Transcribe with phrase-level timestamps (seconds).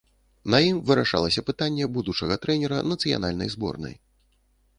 [0.53, 3.95] На ім вырашалася пытанне будучага трэнера нацыянальнай зборнай.